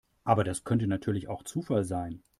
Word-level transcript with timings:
Aber 0.23 0.43
das 0.43 0.63
könnte 0.63 0.87
natürlich 0.87 1.27
auch 1.27 1.43
Zufall 1.43 1.83
sein. 1.83 2.23